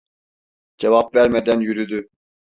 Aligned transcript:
Cevap 0.77 1.13
vermeden 1.15 1.59
yürüdü. 1.61 2.07